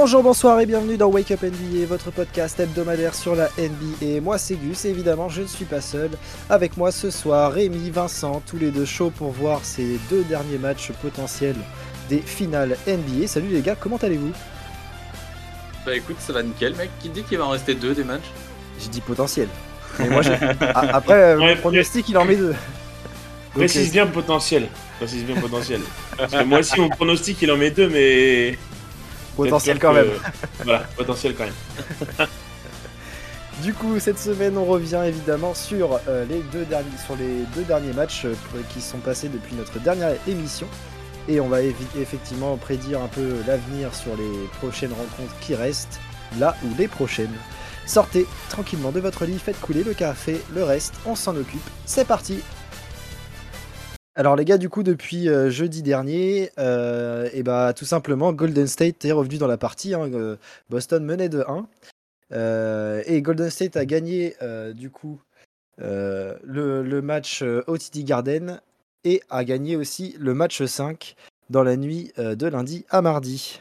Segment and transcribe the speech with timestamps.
[0.00, 4.20] Bonjour, bonsoir et bienvenue dans Wake Up NBA, votre podcast hebdomadaire sur la NBA.
[4.22, 6.10] Moi c'est Gus et évidemment je ne suis pas seul.
[6.48, 10.56] Avec moi ce soir Rémi, Vincent, tous les deux chauds pour voir ces deux derniers
[10.56, 11.56] matchs potentiels
[12.08, 13.26] des finales NBA.
[13.26, 14.30] Salut les gars, comment allez-vous?
[15.84, 16.90] Bah écoute, ça va nickel mec.
[17.02, 18.30] Qui dit qu'il va en rester deux des matchs?
[18.80, 19.48] J'ai dit potentiel.
[19.98, 22.54] Mais moi, a- après, euh, Ouais, mon pronostic il en met deux.
[23.52, 24.68] Précise bien potentiel.
[24.98, 25.80] Précise bien potentiel.
[26.16, 28.56] Parce que moi aussi, mon pronostic, il en met deux, mais.
[29.44, 30.10] Potentiel quand même.
[30.64, 32.28] Voilà, potentiel quand même.
[33.62, 37.64] Du coup, cette semaine, on revient évidemment sur, euh, les, deux derniers, sur les deux
[37.64, 38.34] derniers matchs euh,
[38.72, 40.68] qui sont passés depuis notre dernière émission.
[41.26, 45.98] Et on va effectivement prédire un peu l'avenir sur les prochaines rencontres qui restent,
[46.38, 47.34] là ou les prochaines.
[47.84, 51.68] Sortez tranquillement de votre lit, faites couler le café, le reste, on s'en occupe.
[51.84, 52.40] C'est parti
[54.18, 58.66] alors les gars, du coup, depuis euh, jeudi dernier, euh, et bah, tout simplement, Golden
[58.66, 59.94] State est revenu dans la partie.
[59.94, 60.34] hein, euh,
[60.70, 61.68] Boston menait de 1.
[62.32, 64.34] Euh, et Golden State a gagné
[64.74, 65.20] du coup
[65.78, 68.60] le, match au TD Garden
[69.04, 71.14] et a gagné aussi le match 5
[71.48, 73.60] dans la nuit de lundi à mardi.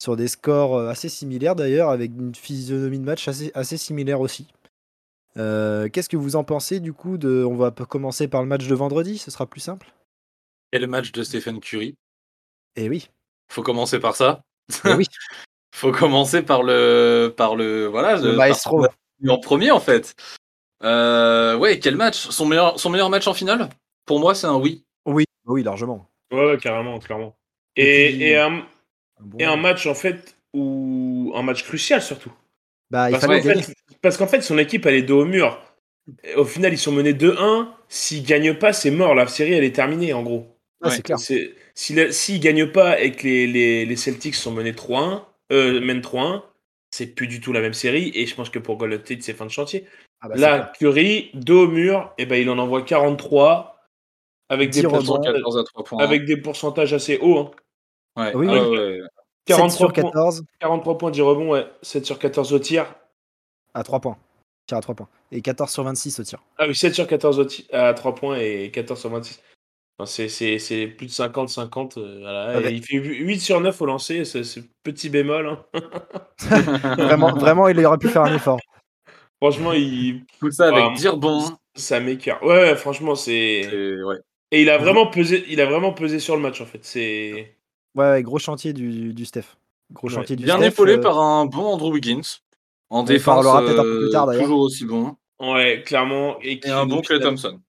[0.00, 4.46] Sur des scores assez similaires d'ailleurs, avec une physionomie de match assez, similaire aussi.
[5.34, 7.44] Qu'est-ce que vous en pensez du coup de...
[7.44, 9.92] On va commencer par le match de vendredi, ce sera plus simple.
[10.72, 11.94] Et le match de Stephen Curry.
[12.76, 13.08] Et oui,
[13.50, 14.42] Faut commencer par ça.
[14.84, 15.06] eh oui,
[15.74, 18.86] Faut commencer par le par le voilà le maestro.
[19.28, 20.14] en premier en fait.
[20.82, 22.16] Euh, ouais, quel match?
[22.30, 23.68] Son meilleur son meilleur match en finale?
[24.04, 24.84] Pour moi, c'est un oui.
[25.04, 26.08] Oui, oui, largement.
[26.32, 27.36] Ouais, ouais, carrément, clairement.
[27.76, 28.64] Et Et, puis- et un, Un
[29.20, 31.32] bon- et un match, en fait, où.
[31.34, 32.32] Un match crucial surtout.
[32.90, 35.24] Bah, il Parce fallait qu'en fait, parce qu'en fait, son équipe, elle est dos au
[35.24, 35.60] mur.
[36.36, 37.68] Au final, ils sont menés 2-1.
[37.88, 39.14] S'ils gagnent pas, c'est mort.
[39.14, 40.55] La série, elle est terminée, en gros.
[40.86, 41.18] Ah, Ouais, c'est clair.
[41.74, 46.00] S'ils si gagnent pas et que les, les, les Celtics sont menés 3-1, euh, mènent
[46.00, 46.42] 3-1,
[46.90, 48.10] c'est plus du tout la même série.
[48.14, 49.86] Et je pense que pour Golden State, c'est fin de chantier.
[50.20, 50.36] Ah, bah.
[50.36, 53.82] Là, Curry, dos au mur, et ben, il en envoie 43
[54.48, 54.96] avec des, 10 rebonds.
[54.98, 56.02] pourcentages, 14 à 3 points.
[56.02, 57.38] avec des pourcentages assez hauts.
[57.38, 57.50] hein.
[58.16, 58.32] Ouais.
[58.34, 58.68] Oui, Ah oui.
[58.78, 59.00] ouais, ouais.
[59.48, 61.66] 7 43 sur points, 14 43 points, 10 rebonds, ouais.
[61.82, 62.86] 7 sur 14 au tir.
[63.74, 64.16] à 3 points.
[64.66, 65.08] Tir à 3 points.
[65.32, 66.42] Et 14 sur 26 au tir.
[66.58, 69.40] Ah oui, 7 sur 14 au ti- à 3 points et 14 sur 26.
[69.98, 71.96] Enfin, c'est- c'est c'est plus de 50-50.
[71.98, 72.60] euh, voilà.
[72.60, 72.74] Et ouais.
[72.74, 75.46] il fait 8 sur 9 au lancer, c'est c'est petit bémol.
[75.48, 75.64] hein.
[76.98, 78.60] Vraiment, vraiment, il aurait pu faire un effort.
[79.40, 81.44] Franchement, il, Tout ça avec 10 rebonds.
[81.74, 82.42] ça m'écarte.
[82.42, 83.66] Ouais, ouais, franchement, c'est.
[84.04, 84.16] Ouais.
[84.52, 86.80] Et il a vraiment pesé, il a vraiment pesé sur le match en fait.
[86.82, 87.56] C'est.
[87.94, 89.56] Ouais, ouais, gros chantier du, du Steph.
[89.92, 90.14] Gros Ouais.
[90.14, 90.68] chantier du Bien Steph.
[90.68, 92.20] épaulé euh, par un bon Andrew Wiggins.
[92.90, 94.42] En On défense, parlera peut-être un peu plus euh, tard, d'ailleurs.
[94.44, 95.16] toujours aussi bon.
[95.40, 96.38] Ouais, clairement.
[96.40, 97.60] Et, qui- Et un bon Clay Thompson.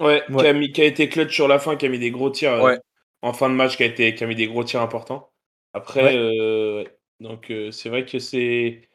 [0.00, 0.42] Ouais, Ouais.
[0.42, 2.30] Qui, a mis- qui a été clutch sur la fin, qui a mis des gros
[2.30, 2.62] tirs euh,
[3.22, 5.30] en fin de match, qui a, été, qui a mis des gros tirs importants.
[5.72, 6.84] Après, euh,
[7.20, 8.88] donc euh, c'est vrai que c'est.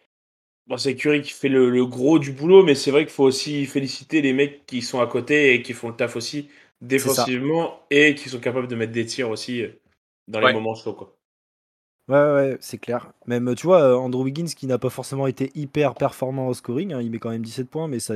[0.67, 3.23] Bon, c'est Curry qui fait le, le gros du boulot, mais c'est vrai qu'il faut
[3.25, 6.49] aussi féliciter les mecs qui sont à côté et qui font le taf aussi
[6.81, 9.63] défensivement et qui sont capables de mettre des tirs aussi
[10.27, 10.93] dans les moments chauds.
[10.93, 11.15] Quoi.
[12.07, 13.11] Ouais, ouais, c'est clair.
[13.25, 16.93] Même, tu vois, euh, Andrew Wiggins qui n'a pas forcément été hyper performant au scoring,
[16.93, 18.13] hein, il met quand même 17 points, mais ça,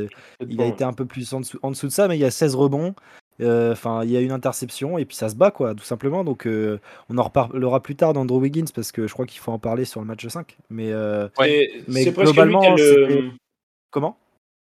[0.47, 2.25] il a été un peu plus en dessous, en dessous de ça, mais il y
[2.25, 2.94] a 16 rebonds.
[3.41, 6.23] euh, Enfin, il y a une interception et puis ça se bat, quoi, tout simplement.
[6.23, 6.79] Donc, euh,
[7.09, 9.85] on en reparlera plus tard d'Andrew Wiggins parce que je crois qu'il faut en parler
[9.85, 10.57] sur le match 5.
[10.69, 11.27] Mais euh,
[11.88, 13.31] Mais c'est presque lui qui a globalement, le.
[13.89, 14.17] comment?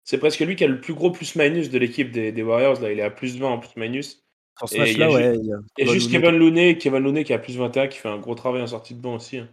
[0.05, 2.79] C'est presque lui qui a le plus gros plus-minus de l'équipe des, des Warriors.
[2.83, 4.24] Là, il est à plus 20 en plus-minus.
[4.59, 5.39] Sur ce Et il y a match-là, ju- ouais.
[5.39, 7.99] il y a Et juste Looney- Kevin Looney, Kevin Looney qui a plus 21, qui
[7.99, 9.39] fait un gros travail en sortie de banc aussi.
[9.39, 9.49] hein.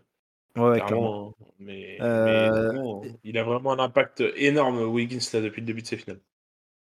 [0.58, 0.86] Ouais, clairement.
[0.86, 1.46] Clairement, hein.
[1.60, 5.88] Mais, Euh, mais il a vraiment un impact énorme, Wiggins, là, depuis le début de
[5.88, 6.20] ses finales.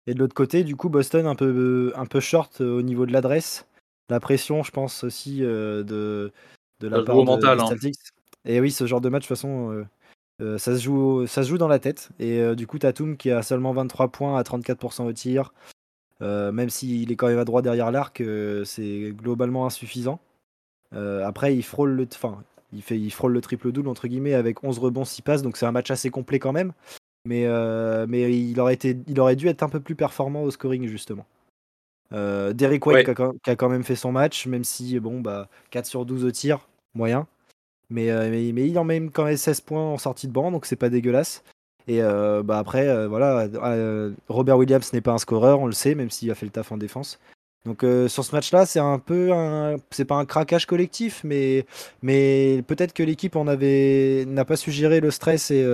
[0.07, 3.05] Et de l'autre côté, du coup, Boston un peu, un peu short euh, au niveau
[3.05, 3.67] de l'adresse.
[4.09, 6.31] La pression, je pense aussi euh, de,
[6.79, 7.67] de la part de- hein.
[7.67, 7.95] Celtics.
[8.45, 9.85] Et oui, ce genre de match, de toute façon, euh,
[10.41, 12.09] euh, ça, se joue, ça se joue dans la tête.
[12.19, 15.53] Et euh, du coup, Tatum qui a seulement 23 points à 34% au tir,
[16.21, 20.19] euh, même s'il est quand même à droit derrière l'arc, euh, c'est globalement insuffisant.
[20.93, 22.43] Euh, après, il frôle le, enfin,
[22.73, 25.57] il fait, il frôle le triple double entre guillemets avec 11 rebonds, 6 passes, donc
[25.57, 26.73] c'est un match assez complet quand même.
[27.25, 27.45] Mais,
[28.07, 31.25] mais il, aurait été, il aurait dû être un peu plus performant au scoring justement.
[32.11, 33.03] Derrick White Ouais.
[33.03, 35.85] qui, a, quand- qui a quand même fait son match, même si bon bah 4
[35.85, 37.27] sur 12 au tir, moyen.
[37.89, 40.65] Mais, mais, mais il en met quand même 16 points en sortie de banc, donc
[40.65, 41.43] c'est pas dégueulasse.
[41.87, 45.71] Et euh, bah après, euh, voilà, euh, Robert Williams n'est pas un scoreur, on le
[45.71, 47.19] sait, même s'il a fait le taf en défense.
[47.65, 49.31] Donc sur ce match-là, c'est un peu
[49.89, 51.65] c'est pas un craquage collectif, mais
[52.01, 55.65] mais peut-être que l'équipe en avait n'a pas su gérer le stress et,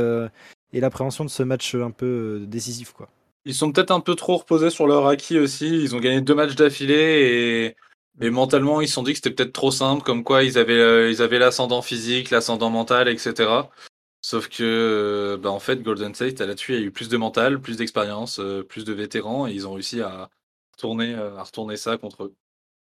[0.71, 3.09] et l'appréhension de ce match un peu décisif quoi.
[3.45, 5.67] Ils sont peut-être un peu trop reposés sur leur acquis aussi.
[5.67, 9.31] Ils ont gagné deux matchs d'affilée et Et mentalement, ils se sont dit que c'était
[9.31, 13.49] peut-être trop simple, comme quoi ils avaient, ils avaient l'ascendant physique, l'ascendant mental, etc.
[14.25, 17.17] Sauf que, euh, bah, en fait, Golden State, là-dessus, il y a eu plus de
[17.17, 20.29] mental, plus d'expérience, euh, plus de vétérans, et ils ont réussi à
[20.71, 22.33] retourner, à retourner ça contre eux.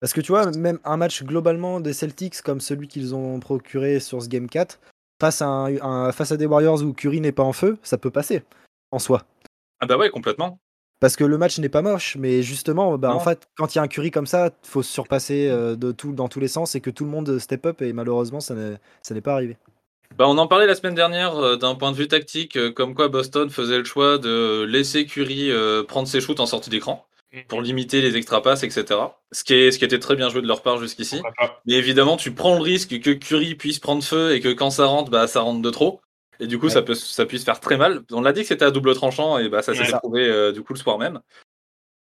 [0.00, 3.98] Parce que tu vois, même un match globalement des Celtics comme celui qu'ils ont procuré
[3.98, 4.78] sur ce Game 4,
[5.20, 8.10] face à, un, face à des Warriors où Curry n'est pas en feu, ça peut
[8.10, 8.44] passer,
[8.92, 9.24] en soi.
[9.80, 10.60] Ah bah ouais, complètement.
[11.00, 13.80] Parce que le match n'est pas moche, mais justement, bah, en fait, quand il y
[13.80, 16.48] a un Curry comme ça, il faut se surpasser euh, de tout, dans tous les
[16.48, 19.56] sens et que tout le monde step up, et malheureusement, ça n'est pas arrivé.
[20.16, 22.94] Bah, on en parlait la semaine dernière euh, d'un point de vue tactique, euh, comme
[22.94, 25.50] quoi Boston faisait le choix de laisser Curry
[25.88, 27.06] prendre ses shoots en sortie d'écran
[27.48, 29.00] pour limiter les extra passes, etc.
[29.32, 31.20] Ce qui, est, ce qui était très bien joué de leur part jusqu'ici.
[31.66, 34.86] Mais évidemment, tu prends le risque que Curry puisse prendre feu et que quand ça
[34.86, 36.00] rentre, bah, ça rentre de trop.
[36.40, 38.02] Et du coup, ça, peut, ça puisse faire très mal.
[38.12, 40.62] On l'a dit que c'était à double tranchant, et bah, ça s'est prouvé euh, du
[40.62, 41.20] coup le soir même.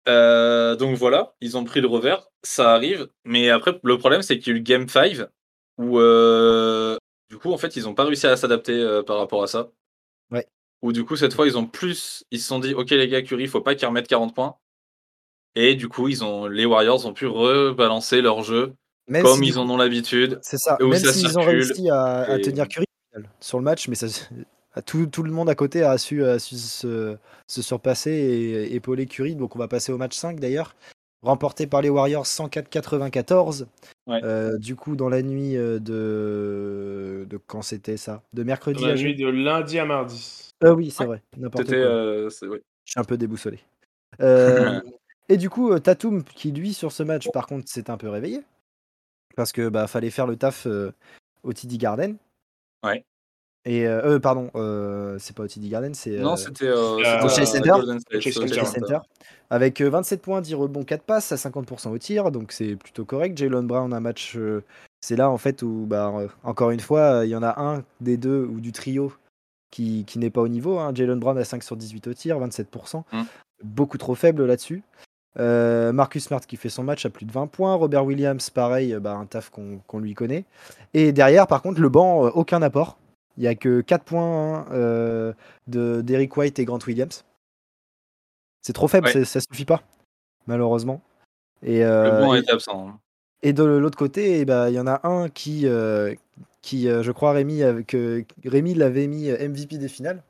[0.08, 3.08] Euh, donc voilà, ils ont pris le revers, ça arrive.
[3.24, 5.26] Mais après, le problème, c'est qu'il y a eu le Game 5,
[5.78, 6.96] où euh,
[7.30, 9.70] du coup, en fait, ils n'ont pas réussi à s'adapter par rapport à ça.
[10.30, 10.46] Ouais.
[10.82, 12.24] Où du coup, cette fois, ils ont plus.
[12.30, 14.56] Ils se sont dit, ok, les gars, Curry, il faut pas qu'ils remettent 40 points.
[15.54, 18.74] Et du coup, ils ont, les Warriors ont pu rebalancer leur jeu
[19.10, 20.38] comme ils en ont l'habitude.
[20.42, 20.78] C'est ça.
[20.80, 22.86] Même s'ils ont réussi à, tenir Curry,
[23.40, 24.06] sur le match, mais ça,
[24.86, 27.16] tout, tout, le monde à côté a su, se,
[27.48, 29.34] surpasser et épauler Curry.
[29.34, 30.74] Donc on va passer au match 5 d'ailleurs.
[31.22, 33.66] Remporté par les Warriors 104-94.
[34.08, 37.26] Euh, du coup, dans la nuit euh, de.
[37.28, 38.22] de quand c'était ça?
[38.32, 40.48] De mercredi la nuit de lundi à mardi.
[40.62, 41.22] Ah oui, c'est vrai.
[41.38, 42.36] Euh, Je
[42.84, 43.60] suis un peu déboussolé.
[45.28, 48.42] et du coup, Tatum, qui lui, sur ce match, par contre, s'est un peu réveillé.
[49.36, 50.66] Parce que bah, fallait faire le taf
[51.42, 52.16] au TD Garden.
[52.82, 53.04] Ouais.
[53.64, 56.18] Et euh, pardon, euh, c'est pas au TD Garden, c'est.
[56.18, 58.98] Non, c'était euh, au Chase Center.
[59.50, 63.36] Avec 27 points, 10 rebonds, 4 passes à 50% au tir, donc c'est plutôt correct.
[63.36, 64.38] Jalen Brown, un match.
[65.00, 66.12] c'est là en fait où, bah,
[66.44, 69.12] encore une fois, il y en a un des deux ou du trio
[69.70, 70.78] qui, qui n'est pas au niveau.
[70.78, 70.92] Hein.
[70.94, 73.02] Jalen Brown à 5 sur 18 au tir, 27%.
[73.12, 73.22] Mmh.
[73.62, 74.82] Beaucoup trop faible là-dessus.
[75.38, 77.74] Euh, Marcus Smart qui fait son match à plus de 20 points.
[77.74, 80.44] Robert Williams, pareil, bah, un taf qu'on lui connaît.
[80.94, 82.98] Et derrière, par contre, le banc, euh, aucun apport.
[83.40, 85.32] Il n'y a que 4 points euh,
[85.66, 87.24] de d'Eric White et Grant Williams.
[88.60, 89.82] C'est trop faible, ça suffit pas,
[90.46, 91.00] malheureusement.
[91.62, 92.88] Et, le banc est absent.
[92.88, 93.00] Hein.
[93.42, 95.66] Et de l'autre côté, eh ben, il y en a un qui,
[96.60, 100.22] qui je crois, Rémi, que Rémi l'avait mis MVP des finales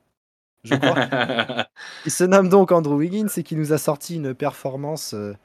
[0.63, 1.67] je crois.
[2.05, 5.35] il se nomme donc Andrew Wiggins et qui nous a sorti une performance euh,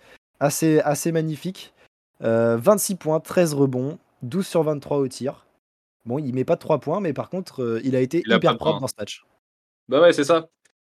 [0.41, 1.73] assez, assez magnifique.
[2.21, 5.46] 26 euh, points, 13 rebonds, 12 sur 23 au tir.
[6.07, 8.57] Bon, il met pas de 3 points, mais par contre, euh, il a été hyper
[8.57, 9.25] propre dans ce match.
[9.89, 10.49] Bah ouais, c'est ça.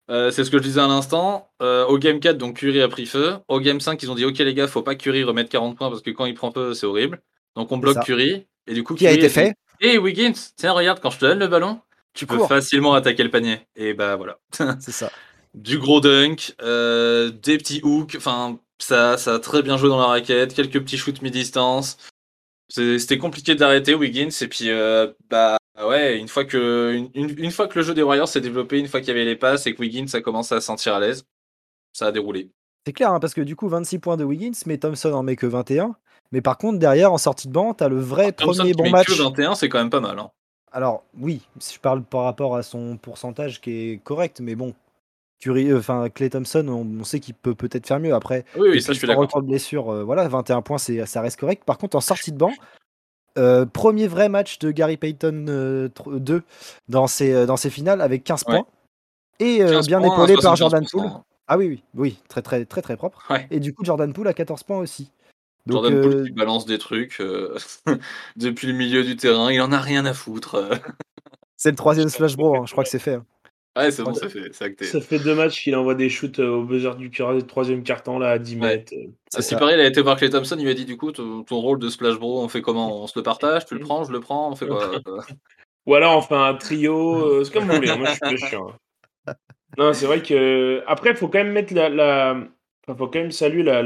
[0.07, 1.51] c'est ce que je disais à l'instant.
[1.59, 3.37] au game 4, donc Curry a pris feu.
[3.47, 5.77] Au game 5, ils ont dit Ok, les gars, faut pas que Curry remette 40
[5.77, 7.21] points parce que quand il prend feu, c'est horrible.
[7.55, 8.47] Donc on bloque Curry.
[8.67, 11.39] Et du coup, qui a été fait Hé Wiggins, tiens, regarde, quand je te donne
[11.39, 11.79] le ballon,
[12.13, 13.61] tu peux facilement attaquer le panier.
[13.75, 14.39] Et bah voilà.
[14.79, 15.11] C'est ça.
[15.53, 19.99] du gros dunk, euh, des petits hooks, enfin ça, ça a très bien joué dans
[19.99, 21.97] la raquette, quelques petits shoots mi-distance.
[22.69, 27.79] C'était compliqué d'arrêter Wiggins et puis euh, bah ouais une fois que une, fois que
[27.79, 29.81] le jeu des Warriors s'est développé, une fois qu'il y avait les passes et que
[29.81, 31.25] Wiggins a commencé à se sentir à l'aise,
[31.93, 32.51] ça a déroulé.
[32.85, 35.35] C'est clair hein, parce que du coup 26 points de Wiggins, mais Thompson en met
[35.35, 35.95] que 21.
[36.31, 39.07] Mais par contre derrière en sortie de banc, t'as le vrai premier bon match.
[39.07, 40.19] Que 21, c'est quand même pas mal.
[40.19, 40.29] Hein.
[40.71, 44.75] Alors oui, je parle par rapport à son pourcentage qui est correct, mais bon,
[45.39, 48.13] Curry, euh, Clay Thompson, on, sait qu'il peut peut-être faire mieux.
[48.13, 49.41] Après, oui, ça je suis d'accord.
[49.41, 51.63] blessure, euh, voilà, 21 points, c'est ça reste correct.
[51.65, 52.51] Par contre, en sortie de banc,
[53.37, 56.43] euh, premier vrai match de Gary Payton 2
[56.89, 58.65] dans ses, dans ses finales avec 15 points
[59.39, 61.09] et bien épaulé par Jordan Poole.
[61.47, 63.25] Ah oui, oui, oui, très très très très propre.
[63.49, 65.11] Et du coup, Jordan Poole a 14 points aussi.
[65.67, 67.21] Jordan Poole qui balance des trucs
[68.35, 70.69] depuis le milieu du terrain, il en a rien à foutre.
[71.55, 73.15] c'est le troisième Splash Bro, hein, je crois que c'est fait.
[73.15, 73.25] Hein.
[73.77, 74.53] Ouais, c'est bon, ça fait.
[74.53, 78.39] Ça fait deux matchs qu'il envoie des shoots au buzzer du troisième carton là à
[78.39, 78.93] 10 mètres.
[79.29, 81.11] C'est si pareil, il a été voir Clay Thompson, il lui a dit du coup,
[81.11, 83.03] ton, rôle de Splash Bro, on fait comment?
[83.03, 84.91] On se le partage Tu le prends Je le prends On fait quoi?
[85.85, 88.73] Ou alors on fait un trio, c'est comme vous voulez, hein, moi je suis chiant.
[89.77, 90.83] Non, c'est vrai que.
[90.87, 92.35] Après, il faut quand même mettre la,
[92.87, 93.81] faut quand même saluer la,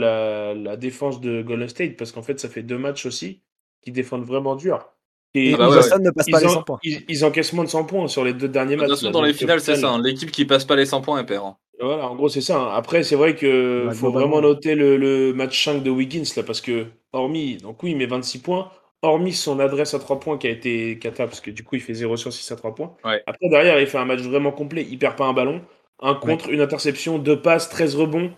[0.54, 3.42] la, défense de Golden State parce qu'en fait, ça fait deux matchs aussi
[3.82, 4.90] qui défendent vraiment dur.
[5.36, 6.80] Et ah bah ne passe pas les 100 points.
[6.84, 8.86] Ils, encaissent moins de 100 points sur les deux derniers matchs.
[8.86, 9.90] Attention, dans les finales, c'est ça.
[9.90, 10.02] Hein.
[10.02, 11.46] L'équipe qui passe pas les 100 points, elle perd.
[11.46, 11.58] Hein.
[11.80, 12.60] Voilà, en gros, c'est ça.
[12.60, 12.70] Hein.
[12.74, 16.62] Après, c'est vrai qu'il faut vraiment noter le, le, match 5 de Wiggins, là, parce
[16.62, 18.72] que, hormis, donc oui, il met 26 points,
[19.02, 21.82] hormis son adresse à 3 points qui a été cata, parce que du coup, il
[21.82, 22.96] fait 0 sur 6 à 3 points.
[23.04, 24.86] Après, derrière, il fait un match vraiment complet.
[24.90, 25.62] Il perd pas un ballon.
[26.00, 28.32] Un contre, une interception, deux passes, 13 rebonds.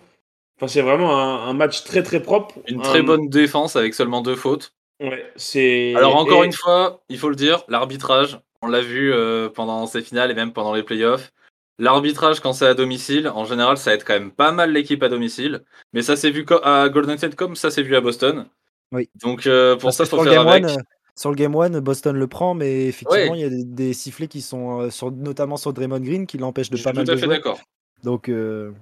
[0.56, 2.54] Enfin, c'est vraiment un, match très très propre.
[2.66, 4.72] Une très bonne défense avec seulement deux fautes.
[5.00, 5.94] Ouais, c'est.
[5.94, 10.02] Alors encore une fois, il faut le dire, l'arbitrage, on l'a vu euh, pendant ces
[10.02, 11.32] finales et même pendant les playoffs.
[11.78, 15.10] L'arbitrage quand c'est à domicile, en général, ça aide quand même pas mal l'équipe à
[15.10, 15.62] domicile.
[15.92, 18.46] Mais ça s'est vu à Golden State comme ça s'est vu à Boston.
[18.92, 19.10] Oui.
[19.16, 20.64] Donc euh, pour ça, il faut faire avec.
[20.64, 20.76] Euh,
[21.16, 24.42] sur le Game 1, Boston le prend, mais effectivement, il y a des, sifflets qui
[24.42, 27.22] sont, euh, sur, notamment sur Draymond Green, qui l'empêchent de pas mal de jouer.
[27.22, 27.60] tout à fait d'accord.
[28.04, 28.72] Donc, euh,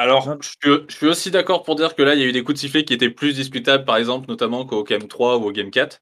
[0.00, 2.54] alors, je suis, aussi d'accord pour dire que là, il y a eu des coups
[2.54, 5.70] de sifflet qui étaient plus discutables, par exemple, notamment qu'au Game 3 ou au Game
[5.70, 6.00] 4.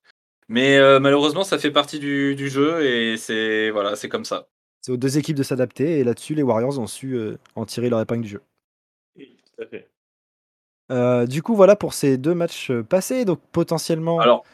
[0.48, 4.48] Mais euh, malheureusement, ça fait partie du, jeu et c'est voilà, c'est comme ça.
[4.80, 7.18] C'est aux deux équipes de s'adapter et là-dessus, les Warriors ont su
[7.56, 8.42] en tirer leur épingle du jeu.
[9.16, 11.26] Oui, tout à fait.
[11.26, 13.24] du coup, voilà pour ces deux matchs passés.
[13.24, 14.20] Donc, potentiellement.
[14.20, 14.44] Alors,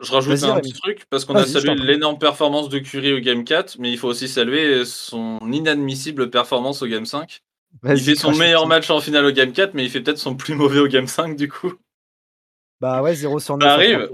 [0.00, 3.44] je rajoute un petit truc parce qu'on a salué l'énorme performance de Curry au Game
[3.44, 7.40] 4, mais il faut aussi saluer son inadmissible performance au Game 5.
[7.84, 10.34] Il fait son meilleur match en finale au Game 4, mais il fait peut-être son
[10.34, 11.72] plus mauvais au Game 5 du coup.
[12.80, 13.66] Bah ouais, 0 sur 9.
[13.66, 14.08] Ça arrive.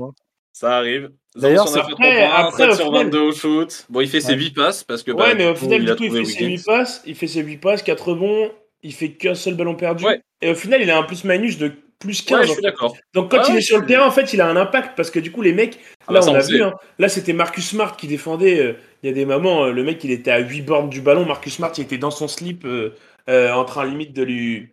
[0.53, 1.11] Ça arrive.
[1.37, 3.87] D'ailleurs, après, après, sur 22 au shoot.
[3.89, 5.13] Bon, il fait ses 8 passes parce que.
[5.13, 7.43] Ouais, bah, mais au final, du coup, il, fait ses 8 passes, il fait ses
[7.43, 8.51] 8 passes, 4 rebonds,
[8.83, 10.05] il fait qu'un seul ballon perdu.
[10.41, 12.47] Et au final, il a un plus minus de plus 15.
[12.47, 12.97] je suis d'accord.
[13.13, 15.19] Donc quand il est sur le terrain, en fait, il a un impact parce que
[15.19, 16.75] du coup, les mecs, ah là, bah, on a vu, hein.
[16.99, 18.61] là, c'était Marcus Smart qui défendait.
[18.61, 18.73] Euh,
[19.03, 21.25] il y a des moments, euh, le mec, il était à 8 bornes du ballon.
[21.25, 22.95] Marcus Smart, il était dans son slip euh,
[23.29, 24.69] en train limite de lui.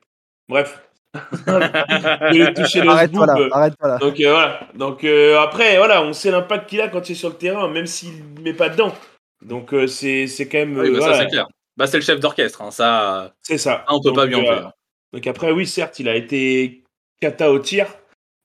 [0.47, 0.81] Bref.
[1.15, 3.11] de lui toucher le arrête
[3.51, 3.97] arrête voilà.
[3.99, 4.59] Donc voilà.
[4.75, 7.87] Donc après, voilà, on sait l'impact qu'il a quand il est sur le terrain, même
[7.87, 8.93] s'il ne met pas dedans.
[9.41, 10.77] Donc c'est quand même.
[10.77, 11.47] Oui, bah, ça, c'est clair.
[11.77, 12.71] Bah, c'est le chef d'orchestre, hein.
[12.71, 13.33] ça.
[13.41, 13.85] C'est ça.
[13.89, 14.71] on peut pas lui en faire.
[15.13, 16.83] Donc après, oui, certes, il a été
[17.21, 17.87] kata au tir.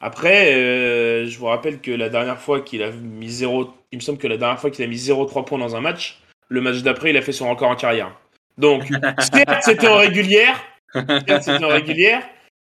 [0.00, 4.02] Après, euh, je vous rappelle que la dernière fois qu'il a mis 0, il me
[4.02, 6.78] semble que la dernière fois qu'il a mis 0-3 points dans un match, le match
[6.82, 8.18] d'après, il a fait son record en carrière.
[8.60, 8.84] Donc,
[9.18, 10.60] certes, c'était en régulière,
[10.94, 12.22] c'était en régulière,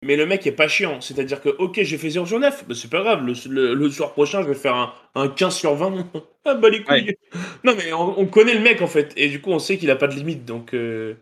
[0.02, 1.00] mais le mec est pas chiant.
[1.00, 4.42] C'est-à-dire que, ok, j'ai fait 0 sur 9, mais c'est pas grave, le, soir prochain,
[4.42, 6.06] je vais faire un, 15 sur 20.
[6.44, 7.16] ah bah les couilles.
[7.64, 9.96] Non, mais on, connaît le mec en fait, et du coup, on sait qu'il a
[9.96, 11.14] pas de limite, donc euh,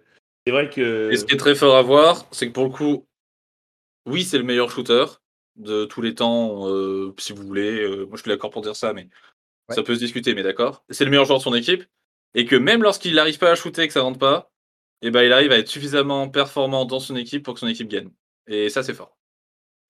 [0.47, 1.11] c'est vrai que.
[1.12, 3.06] Et ce qui est très fort à voir, c'est que pour le coup,
[4.06, 5.04] oui, c'est le meilleur shooter
[5.56, 7.80] de tous les temps, euh, si vous voulez.
[7.80, 9.09] Euh, moi, je suis d'accord pour dire ça, mais
[9.71, 10.85] ça peut se discuter, mais d'accord.
[10.90, 11.85] C'est le meilleur joueur de son équipe.
[12.35, 14.50] Et que même lorsqu'il n'arrive pas à shooter et que ça rentre pas,
[15.09, 17.89] eh ben, il arrive à être suffisamment performant dans son équipe pour que son équipe
[17.89, 18.11] gagne.
[18.47, 19.17] Et ça, c'est fort.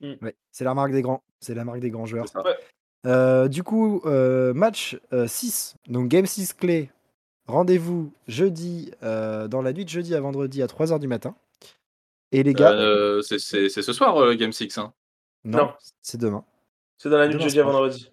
[0.00, 0.14] Mmh.
[0.50, 1.22] c'est la marque des grands.
[1.40, 2.26] C'est la marque des grands joueurs.
[3.06, 6.90] Euh, du coup, match 6, donc game 6 clé.
[7.46, 11.36] Rendez-vous jeudi, dans la nuit de jeudi à vendredi à 3h du matin.
[12.34, 12.72] Et les gars.
[12.72, 14.78] Euh, c'est ce soir, euh, Game 6.
[14.78, 14.92] Hein?
[15.44, 16.44] Non, c'est demain.
[16.98, 18.10] C'est dans la nuit de jeudi à vendredi.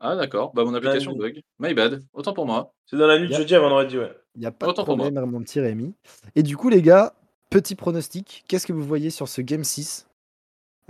[0.00, 0.52] Ah, d'accord.
[0.54, 1.42] Bah, mon application bug.
[1.58, 2.02] My bad.
[2.14, 2.72] Autant pour moi.
[2.86, 4.12] C'est dans la nuit de jeudi à vendredi, ouais.
[4.34, 5.92] Il n'y a pas Autant de problème, pour mon petit Rémi.
[6.34, 7.12] Et du coup, les gars,
[7.50, 8.44] petit pronostic.
[8.48, 10.06] Qu'est-ce que vous voyez sur ce Game 6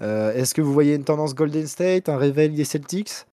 [0.00, 3.26] euh, Est-ce que vous voyez une tendance Golden State, un réveil des Celtics?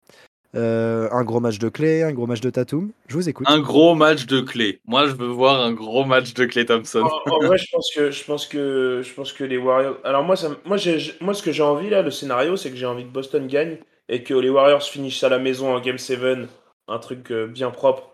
[0.54, 2.90] Euh, un gros match de clé, un gros match de Tatum?
[3.08, 3.46] Je vous écoute.
[3.50, 4.80] Un gros match de clé.
[4.86, 7.02] Moi, je veux voir un gros match de clé Thompson.
[7.26, 9.98] En, vrai, je pense que je pense que je pense que les Warriors.
[10.04, 10.78] Alors moi, ça, moi,
[11.20, 13.76] moi, ce que j'ai envie là, le scénario, c'est que j'ai envie que Boston gagne
[14.08, 16.48] et que les Warriors finissent à la maison en Game 7,
[16.88, 18.12] un truc euh, bien propre.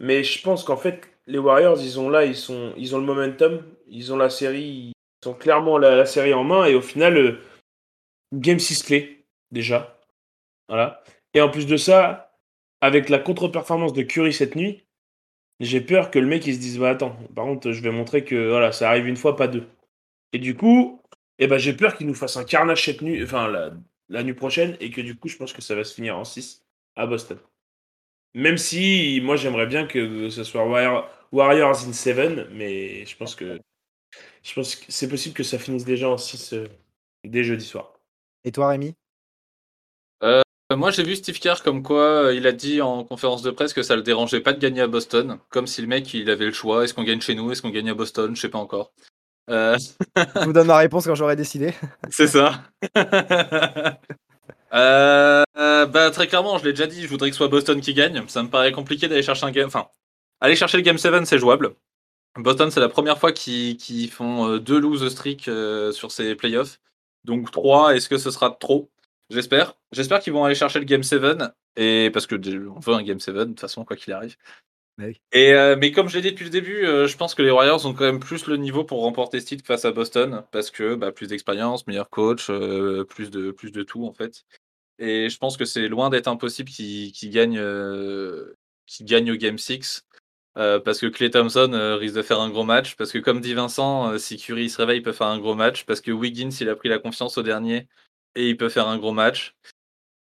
[0.00, 3.04] Mais je pense qu'en fait, les Warriors, ils ont là, ils sont, ils ont le
[3.04, 7.16] momentum, ils ont la série, ils ont clairement la, série en main et au final,
[7.16, 7.38] euh,
[8.32, 9.98] Game 6 clé déjà.
[10.68, 11.02] Voilà.
[11.34, 12.32] Et en plus de ça,
[12.80, 14.84] avec la contre-performance de Curry cette nuit,
[15.60, 18.24] j'ai peur que le mec il se dise bah attends, par contre je vais montrer
[18.24, 19.66] que voilà, ça arrive une fois, pas deux.
[20.32, 21.02] Et du coup,
[21.38, 23.72] eh ben, j'ai peur qu'il nous fasse un carnage cette nuit, enfin la,
[24.10, 26.64] nuit prochaine, et que du coup je pense que ça va se finir en 6
[26.96, 27.38] à Boston.
[28.34, 30.66] Même si moi j'aimerais bien que ce soit
[31.32, 33.60] Warriors in 7, mais je pense que
[34.42, 36.68] je pense que c'est possible que ça finisse déjà en 6 euh,
[37.24, 37.94] dès jeudi soir.
[38.44, 38.94] Et toi Rémi?
[40.22, 40.42] Euh,
[40.76, 43.72] moi, j'ai vu Steve Kerr comme quoi euh, il a dit en conférence de presse
[43.72, 46.46] que ça le dérangeait pas de gagner à Boston, comme si le mec il avait
[46.46, 46.84] le choix.
[46.84, 48.92] Est-ce qu'on gagne chez nous Est-ce qu'on gagne à Boston Je sais pas encore.
[49.48, 49.78] Euh,
[50.16, 51.74] Je vous donne ma réponse quand j'aurai décidé.
[52.10, 52.62] C'est ça.
[54.72, 58.22] bah, très clairement, je l'ai déjà dit, je voudrais que ce soit Boston qui gagne.
[58.28, 59.66] Ça me paraît compliqué d'aller chercher un game.
[59.66, 59.88] Enfin,
[60.40, 61.74] aller chercher le Game 7, c'est jouable.
[62.36, 65.50] Boston, c'est la première fois qu'ils font deux lose streak
[65.92, 66.80] sur ces playoffs.
[67.24, 68.90] Donc 3, est-ce que ce sera trop?
[69.30, 69.74] J'espère.
[69.92, 71.42] J'espère qu'ils vont aller chercher le Game 7.
[71.76, 72.34] Et parce que
[72.68, 74.36] on veut un Game 7, de toute façon, quoi qu'il arrive.
[75.32, 77.50] Et, euh, mais comme je l'ai dit depuis le début, euh, je pense que les
[77.50, 80.44] Warriors ont quand même plus le niveau pour remporter ce titre face à Boston.
[80.50, 84.44] Parce que bah, plus d'expérience, meilleur coach, euh, plus, de, tout en fait.
[84.98, 90.04] Et je pense que c'est loin d'être impossible qu'ils gagnent, au Game 6.
[90.56, 92.96] Euh, parce que Clay Thompson risque de faire un gros match.
[92.96, 95.84] Parce que, comme dit Vincent, si Curry se réveille, il peut faire un gros match.
[95.84, 97.86] Parce que Wiggins, il a pris la confiance au dernier
[98.34, 99.54] et il peut faire un gros match.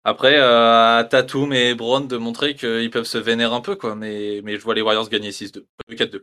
[0.08, 3.96] Après, à Tatum et Brown de montrer qu'ils peuvent se vénérer un peu, quoi.
[3.96, 5.66] Mais, mais je vois les Warriors gagner 6-2.
[5.90, 6.22] 4-2.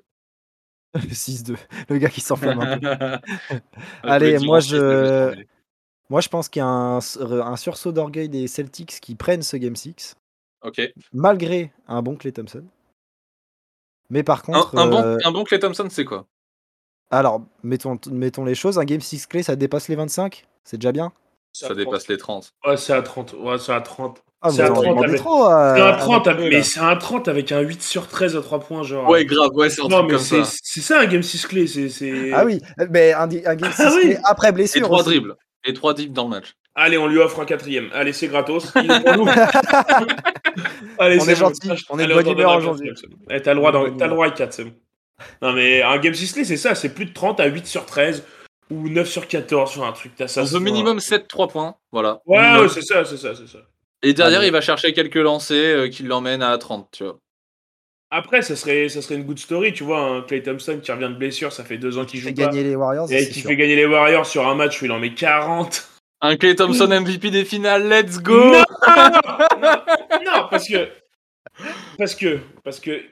[0.97, 1.57] 6-2.
[1.89, 2.87] Le gars qui s'enflamme un peu.
[4.05, 5.35] Allez, moi je...
[6.09, 9.57] moi je pense qu'il y a un, un sursaut d'orgueil des Celtics qui prennent ce
[9.57, 10.15] Game 6.
[10.62, 10.81] Ok.
[11.12, 12.65] Malgré un bon Clay Thompson.
[14.11, 14.79] Mais par contre.
[14.79, 16.27] Un, bon, euh, un bon Clay Thompson, c'est quoi?
[17.11, 18.79] Alors, mettons, mettons les choses.
[18.79, 21.12] Un Game 6 Clay, ça dépasse les 25 C'est déjà bien
[21.52, 22.52] Ça dépasse les 30.
[22.66, 23.35] Ouais, c'est à 30.
[23.38, 24.23] Ouais, c'est à 30.
[24.44, 25.18] Ah, c'est à 30 avec...
[25.18, 26.52] trop, euh, un 30 avec...
[26.52, 29.09] mais c'est un 30 avec un 8 sur 13 à 3 points genre.
[29.09, 30.50] Ouais, grave, ouais, c'est un non, truc mais comme ça.
[30.62, 33.92] C'est ça un game 6 clé, c'est Ah oui, mais un, un game 6 ah,
[34.02, 34.16] oui.
[34.25, 34.80] après blessure.
[34.80, 35.37] Et 3 dribbles.
[35.64, 36.54] Et 3 dribbles dans le match.
[36.75, 37.90] Allez, on lui offre un quatrième.
[37.92, 38.73] Allez, c'est gratos.
[38.82, 39.28] Il est pour nous.
[40.99, 41.68] Allez, on est, gentil.
[41.90, 42.90] On est de bonne humeur aujourd'hui.
[43.30, 43.85] Eh, T'as le droit, dans...
[43.85, 44.73] le droit à 4, c'est bon.
[45.40, 46.75] Non, mais un game 6 clé, c'est ça.
[46.75, 48.25] C'est plus de 30 à 8 sur 13
[48.73, 50.21] ou 9 sur 14 sur un truc.
[50.21, 51.76] As ça, on minimum 7 3 points.
[51.91, 52.21] Voilà.
[52.26, 53.59] Ouais, ouais c'est ça, c'est ça, c'est ça.
[54.02, 54.49] Et derrière, Allez.
[54.49, 57.19] il va chercher quelques lancers euh, qui l'emmènent à 30, tu vois.
[58.11, 60.00] Après, ça serait, ça serait une good story, tu vois.
[60.00, 62.47] Un Clay Thompson qui revient de blessure, ça fait deux ans qu'il joue fait pas.
[62.47, 63.11] gagner les Warriors.
[63.11, 63.49] Et qui sûr.
[63.49, 65.88] fait gagner les Warriors sur un match où il en met 40.
[66.21, 70.88] Un Clay Thompson MVP des finales, let's go non, non, non, parce que.
[71.97, 72.38] Parce que.
[72.64, 73.02] Parce que.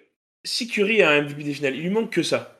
[0.45, 2.60] Si Curry a un MVP des finales, il lui manque que ça.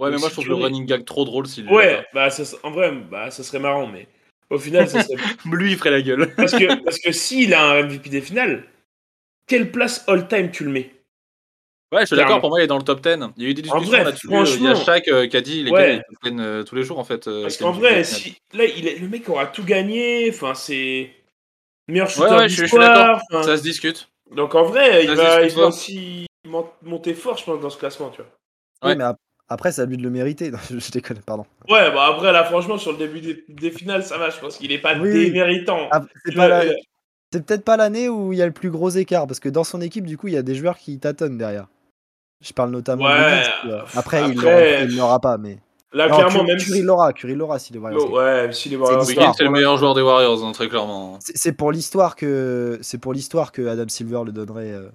[0.00, 2.30] Ouais, mais, mais moi si je trouve le running gag trop drôle s'il Ouais, bah
[2.30, 4.08] ça, en vrai, bah ça serait marrant, mais
[4.48, 5.16] au final, ça serait...
[5.52, 6.34] lui il ferait la gueule.
[6.36, 8.64] parce que parce que s'il a un MVP des finales,
[9.46, 10.90] quelle place all time tu le mets?
[11.92, 13.18] Ouais, je suis d'accord, pour moi il est dans le top 10.
[13.36, 14.28] Il y a eu des discussions là-dessus.
[14.30, 15.96] Il y a Shaq euh, qui a dit les ouais.
[15.96, 17.28] gars ils prennent euh, tous les jours en fait.
[17.28, 18.38] Euh, parce qu'en vrai, si...
[18.54, 18.98] là il est...
[18.98, 21.10] le mec aura tout gagné, enfin c'est
[21.88, 23.20] meilleur shooter ouais, ouais, je, je suis d'accord.
[23.30, 23.42] Fin...
[23.42, 24.08] Ça se discute.
[24.34, 28.10] Donc en vrai, il va, il va aussi monter fort, je pense, dans ce classement,
[28.10, 28.88] tu vois.
[28.88, 29.04] Ouais, mais
[29.50, 30.52] après, c'est à lui de le mériter.
[30.70, 31.44] je déconne, pardon.
[31.68, 34.30] Ouais, bah après, là, franchement, sur le début des, des finales, ça va.
[34.30, 35.88] Je pense qu'il est pas oui, déméritant.
[35.90, 36.62] Ah, c'est la...
[37.32, 39.80] peut-être pas l'année où il y a le plus gros écart, parce que dans son
[39.80, 41.66] équipe, du coup, il y a des joueurs qui tâtonnent derrière.
[42.40, 45.58] Je parle notamment ouais, de Après, après, il l'aura pas, mais.
[45.92, 48.12] Là, non, clairement, Curry, même Curry l'aura, Curry l'aura si les Warriors.
[48.12, 49.04] ouais, si les Warriors.
[49.04, 51.18] C'est c'est le meilleur joueur des Warriors, hein, très clairement.
[51.20, 54.88] C'est pour l'histoire que c'est pour l'histoire que Adam Silver le donnerait euh,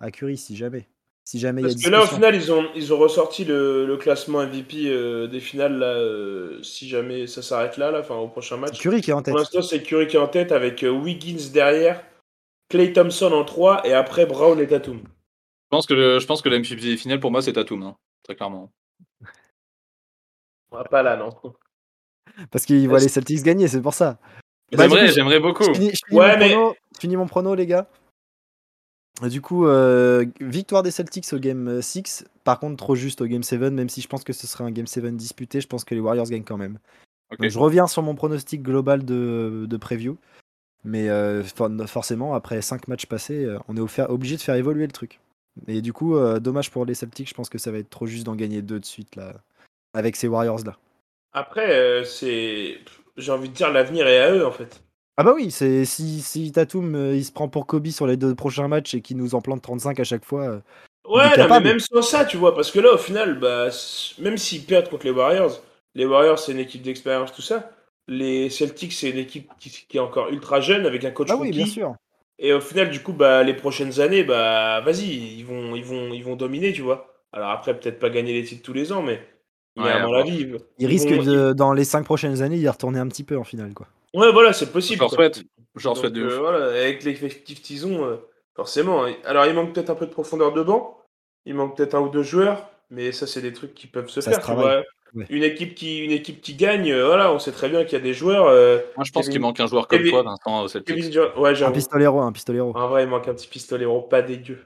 [0.00, 0.88] à Curry, si jamais.
[1.30, 3.86] Si jamais Parce y a que là, au final, ils ont, ils ont ressorti le,
[3.86, 8.16] le classement MVP euh, des finales, là, euh, si jamais ça s'arrête là, là, enfin,
[8.16, 8.80] au prochain match.
[8.80, 9.30] Curry qui est en tête.
[9.30, 12.02] Pour l'instant, c'est Curry qui est en tête avec Wiggins derrière,
[12.68, 15.02] Clay Thompson en 3 et après Brown et Tatum.
[15.04, 17.84] Je pense que le, je pense que le MVP des finales, pour moi, c'est Tatum,
[17.84, 18.72] hein, très clairement.
[20.90, 21.30] Pas là, non.
[22.50, 24.18] Parce qu'il voit les Celtics gagner, c'est pour ça.
[24.72, 25.62] J'aimerais, bah, j'aimerais beaucoup.
[25.62, 26.50] Je finis, je finis ouais, mon mais...
[26.50, 27.88] prono, je finis mon prono, les gars.
[29.28, 32.24] Du coup, euh, victoire des Celtics au Game 6.
[32.44, 34.70] Par contre, trop juste au Game 7, même si je pense que ce serait un
[34.70, 36.78] Game 7 disputé, je pense que les Warriors gagnent quand même.
[37.30, 37.42] Okay.
[37.42, 40.16] Donc, je reviens sur mon pronostic global de, de preview.
[40.84, 41.42] Mais euh,
[41.86, 45.20] forcément, après 5 matchs passés, euh, on est obligé de faire évoluer le truc.
[45.66, 48.06] Et du coup, euh, dommage pour les Celtics, je pense que ça va être trop
[48.06, 49.34] juste d'en gagner deux de suite là,
[49.94, 50.76] avec ces Warriors là.
[51.32, 52.78] Après, euh, c'est.
[53.16, 54.82] J'ai envie de dire, l'avenir est à eux en fait.
[55.16, 58.16] Ah bah oui, c'est si, si Tatum euh, il se prend pour Kobe sur les
[58.16, 60.44] deux prochains matchs et qu'il nous en plante 35 à chaque fois.
[60.48, 60.60] Euh,
[61.08, 63.68] ouais, non, mais même sans ça, tu vois, parce que là au final, bah,
[64.18, 65.62] même s'ils perdent contre les Warriors,
[65.94, 67.70] les Warriors c'est une équipe d'expérience, tout ça.
[68.08, 71.36] Les Celtics c'est une équipe qui, qui, est encore ultra jeune avec un coach ah
[71.36, 71.94] oui, bien sûr.
[72.42, 76.14] Et au final, du coup, bah, les prochaines années, bah, vas-y, ils vont, ils, vont,
[76.14, 77.14] ils vont dominer, tu vois.
[77.32, 79.20] Alors après, peut-être pas gagner les titres tous les ans, mais,
[79.80, 80.20] mais Ouais, à mon ouais.
[80.20, 83.36] avis, ils, Il risque de, dans les 5 prochaines années d'y retourner un petit peu
[83.36, 83.86] en finale quoi.
[84.14, 84.96] Ouais, voilà, c'est possible.
[84.96, 85.16] Je leur quoi.
[85.16, 85.42] souhaite.
[85.76, 86.38] Je leur Donc, souhaite de euh, ouf.
[86.40, 88.16] voilà, avec l'effectif qu'ils ont, euh,
[88.56, 89.04] forcément.
[89.06, 89.14] hein.
[89.24, 90.98] Alors, il manque peut-être un peu de profondeur de banc.
[91.46, 92.68] Il manque peut-être un ou deux joueurs.
[92.90, 94.40] Mais ça, c'est des trucs qui peuvent se Ça faire.
[94.40, 94.82] se tu travaille.
[94.82, 94.84] vois.
[95.14, 95.26] Ouais.
[95.30, 98.00] Une, équipe qui, une équipe qui gagne, euh, voilà, on sait très bien qu'il y
[98.00, 98.46] a des joueurs.
[98.48, 100.94] euh, Moi, je pense Kevin- qu'il manque un joueur comme Kevin- toi, Vincent, au Celtics.
[100.96, 102.72] Kevin Durant- ouais, Un pistolero, un pistolero.
[102.76, 104.58] En vrai, il manque un petit pistolet pas dégueu.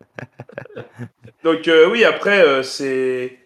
[1.44, 3.38] Donc euh, oui, après, euh, c'est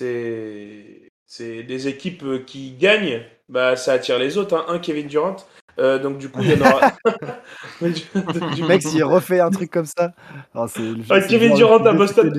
[0.00, 4.54] c'est c'est des équipes euh, qui gagnent, bah ça attire les autres.
[4.56, 4.64] hein.
[4.68, 5.36] Un Kevin Durant.
[5.78, 6.92] Euh, donc du coup, il y en aura.
[8.54, 10.14] Du mec, s'il refait un truc comme ça.
[10.54, 12.32] le- Ah, Kevin Durant à Boston.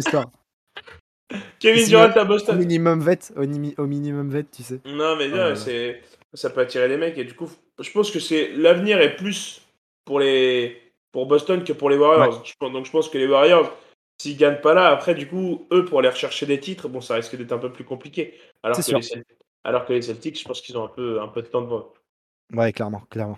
[1.59, 2.57] Kevin Durant à Au Boston.
[2.57, 3.43] minimum vet, au,
[3.83, 4.79] au minimum vet, tu sais.
[4.85, 5.55] Non, mais Euh.
[5.55, 6.01] c'est
[6.33, 9.61] ça peut attirer les mecs et du coup, je pense que c'est l'avenir est plus
[10.05, 12.43] pour les pour Boston que pour les Warriors.
[12.61, 13.75] Donc je pense que les Warriors,
[14.19, 17.15] s'ils gagnent pas là, après du coup, eux pour aller rechercher des titres, bon, ça
[17.15, 18.35] risque d'être un peu plus compliqué.
[18.63, 18.97] Alors que sûr.
[18.97, 19.25] les Celt-
[19.63, 21.79] alors que les Celtics, je pense qu'ils ont un peu un peu de temps devant.
[21.79, 22.55] eux.
[22.57, 23.37] Ouais, clairement, clairement.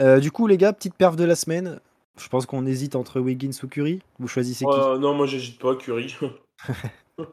[0.00, 1.80] Euh, du coup, les gars, petite perf de la semaine.
[2.18, 4.00] Je pense qu'on hésite entre Wiggins ou Curry.
[4.18, 4.70] Vous choisissez qui?
[4.70, 6.14] Euh, non, moi j'hésite pas, Curry.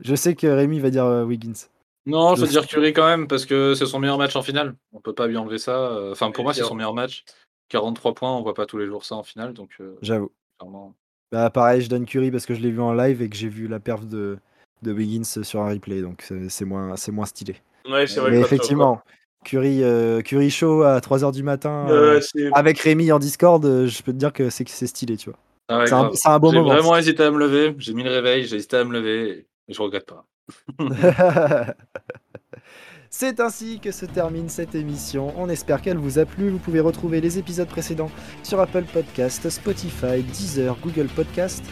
[0.00, 1.68] Je sais que Rémi va dire euh, Wiggins.
[2.06, 4.74] Non, Je faut dire Curry quand même, parce que c'est son meilleur match en finale.
[4.92, 6.10] On peut pas lui enlever ça.
[6.10, 7.24] Enfin, pour Et moi, c'est son meilleur match.
[7.68, 10.30] 43 points, on voit pas tous les jours ça en finale, donc euh, J'avoue.
[10.58, 10.94] clairement.
[11.34, 13.48] Bah pareil, je donne Curry parce que je l'ai vu en live et que j'ai
[13.48, 14.38] vu la perf de,
[14.82, 17.56] de Wiggins sur un replay, donc c'est moins, c'est moins stylé.
[17.90, 19.00] Ouais, c'est vrai Mais effectivement,
[19.44, 23.88] Curry, euh, Curry show à 3h du matin Euh, euh, avec Rémi en Discord, euh,
[23.88, 25.38] je peux te dire que c'est que c'est stylé, tu vois.
[25.66, 26.72] Ah ouais, C'est un, un bon J'ai moment.
[26.72, 27.74] vraiment hésité à me lever.
[27.78, 30.26] J'ai mis le réveil, j'ai hésité à me lever, et je regrette pas.
[33.16, 35.32] C'est ainsi que se termine cette émission.
[35.36, 36.50] On espère qu'elle vous a plu.
[36.50, 38.10] Vous pouvez retrouver les épisodes précédents
[38.42, 41.62] sur Apple Podcast, Spotify, Deezer, Google Podcast.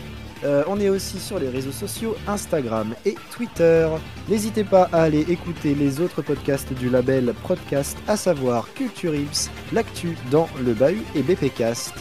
[0.45, 3.89] Euh, on est aussi sur les réseaux sociaux Instagram et Twitter.
[4.29, 9.51] N'hésitez pas à aller écouter les autres podcasts du label Podcast, à savoir Culture Ips,
[9.73, 11.93] L'actu dans le bahut et BPcast.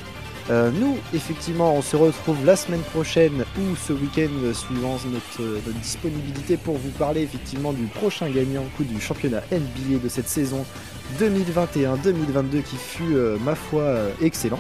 [0.49, 5.41] Euh, nous, effectivement, on se retrouve la semaine prochaine ou ce week-end euh, suivant notre,
[5.41, 10.10] euh, notre disponibilité pour vous parler effectivement du prochain gagnant coup du championnat NBA de
[10.10, 10.65] cette saison
[11.19, 14.60] 2021-2022 qui fut, ma foi, excellent.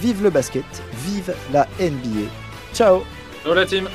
[0.00, 0.64] Vive le basket,
[1.04, 2.30] vive la NBA.
[2.72, 3.02] Ciao
[3.44, 3.86] Ciao la team